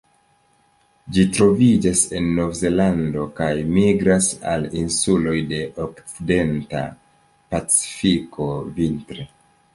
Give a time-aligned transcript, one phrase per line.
[1.17, 6.83] Ĝi troviĝas en Novzelando, kaj migras al insuloj de okcidenta
[7.55, 8.51] Pacifiko
[8.81, 9.31] vintre.